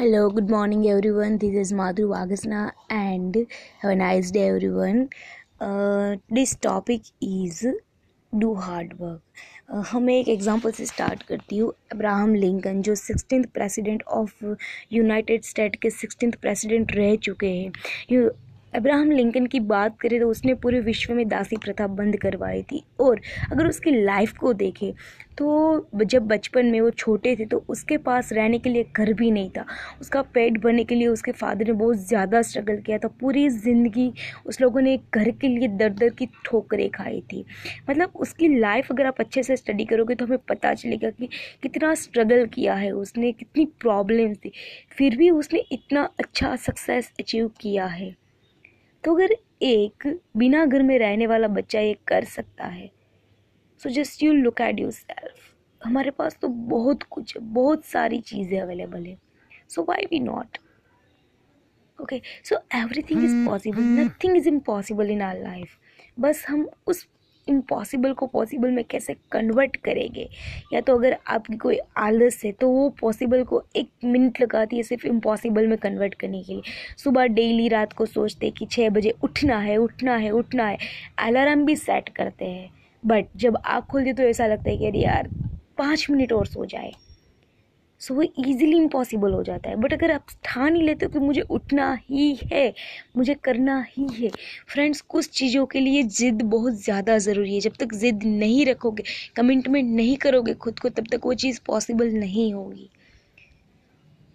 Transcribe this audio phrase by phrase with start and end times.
[0.00, 2.60] Hello good morning everyone this is Madhu Vagsana
[2.92, 3.36] and
[3.84, 5.08] have nice day everyone
[6.34, 7.66] this topic is
[8.32, 11.72] do hard work हमें एक example से start करती हूँ.
[11.92, 14.44] Abraham Lincoln जो sixteen president of
[14.92, 17.72] United State के sixteen president रह चुके हैं.
[18.72, 22.82] अब्राहम लिंकन की बात करें तो उसने पूरे विश्व में दासी प्रथा बंद करवाई थी।
[23.00, 23.20] और
[23.52, 24.92] अगर उसकी लाइफ को देखें
[25.38, 29.30] तो जब बचपन में वो छोटे थे तो उसके पास रहने के लिए घर भी
[29.30, 29.64] नहीं था।
[30.00, 34.12] उसका पेट भरने के लिए उसके फादर ने बहुत ज़्यादा स्ट्रगल किया था। पूरी ज़िंदगी
[34.46, 37.44] उस लोगों ने घर के लिए दर दर की ठोकरें खाई थी।
[37.90, 41.28] मतलब उसकी लाइफ अगर आप अच्छे से स्टडी करोगे तो हमें पता चलेगा कि
[41.62, 44.52] कितना स्ट्रगल किया है उसने, कितनी प्रॉब्लम्स थी।
[44.90, 48.14] फिर भी उसने इतना अच्छा सक्सेस अचीव किया है।
[49.04, 52.90] तो अगर एक बिना घर में रहने वाला बच्चा ये कर सकता है
[53.82, 58.60] so just you look at yourself हमारे पास तो बहुत कुछ है बहुत सारी चीज़ें
[58.60, 59.16] अवेलेबल है।
[59.68, 60.58] So why we not
[61.98, 65.78] okay so everything is possible nothing is impossible in our life
[66.20, 67.06] बस हम उस
[67.48, 70.28] इम्पॉसिबल को पॉसिबल में कैसे कन्वर्ट करेंगे?
[70.72, 74.82] या तो अगर आपकी कोई आलस है तो वो पॉसिबल को एक मिनट लगाती है
[74.82, 76.62] सिर्फ़ इम्पॉसिबल में कन्वर्ट करने के लिए।
[76.96, 80.78] सुबह डेली रात को सोचते कि छः बजे उठना है उठना है उठना है।
[81.18, 82.70] अलार्म भी सेट करते हैं।
[83.06, 85.28] बट जब आँख खोलती तो ऐसा लगता है कि अरे यार,
[85.78, 86.92] पाँच मिनट और सो जाए।
[88.00, 91.18] सो वो ईजिली इम्पॉसिबल हो जाता है। बट अगर आप ठान ही लेते हो कि
[91.18, 92.72] मुझे उठना ही है,
[93.16, 94.30] मुझे करना ही है।
[94.68, 99.04] फ्रेंड्स कुछ चीज़ों के लिए ज़िद बहुत ज़्यादा ज़रूरी है। जब तक ज़िद नहीं रखोगे
[99.36, 102.88] कमिटमेंट नहीं करोगे खुद को, तब तक वो चीज़ पॉसिबल नहीं होगी।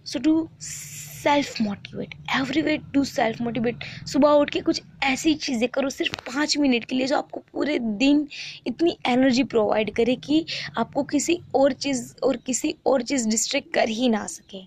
[0.05, 5.67] So do self motivate every way do self motivate सुबह उठ के कुछ ऐसी चीज़ें
[5.69, 8.27] करो सिर्फ़ पाँच मिनट के लिए जो आपको पूरे दिन
[8.67, 10.45] इतनी एनर्जी प्रोवाइड करे कि
[10.77, 14.61] आपको किसी और चीज़ और किसी और चीज़ डिस्ट्रैक्ट कर ही ना सके।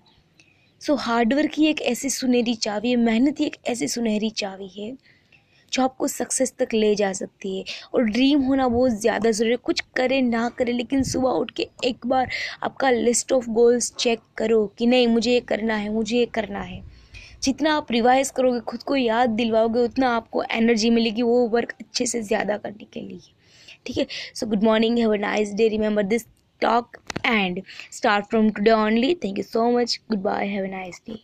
[0.81, 4.91] सो हार्डवर्क ही एक ऐसी सुनहरी चावी है, मेहनत ही एक ऐसी सुनहरी चावी है।
[5.73, 9.57] जो आपको सक्सेस तक ले जा सकती है। और ड्रीम होना बहुत ज़्यादा ज़रूरी है।
[9.57, 12.29] कुछ करे, ना करे, लेकिन सुबह उठ के एक बार
[12.63, 16.59] आपका लिस्ट ऑफ़ गोल्स चेक करो कि नहीं, मुझे ये करना है, मुझे ये करना
[16.59, 16.83] है।
[17.43, 22.05] जितना आप रिवाइज करोगे, खुद को याद दिलवाओगे, उतना आपको एनर्जी मिलेगी वो वर्क अच्छे
[22.05, 23.19] से ज़्यादा करने के लिए।
[23.85, 24.07] ठीक है?
[24.35, 26.27] So good morning have a nice day remember this
[26.61, 27.59] talk and
[27.91, 29.13] start from today only.
[29.13, 29.99] Thank you so much.
[30.09, 30.45] Goodbye.
[30.47, 31.15] Have a nice day.